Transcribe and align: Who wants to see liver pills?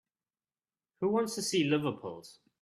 Who 1.01 1.09
wants 1.09 1.35
to 1.35 1.43
see 1.43 1.63
liver 1.63 1.91
pills? 1.91 2.39